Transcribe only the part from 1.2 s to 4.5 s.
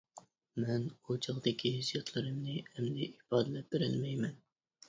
چاغدىكى ھېسسىياتلىرىمنى ئەمدى ئىپادىلەپ بېرەلمەيمەن.